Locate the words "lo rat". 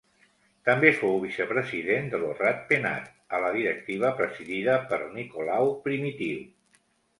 2.23-2.65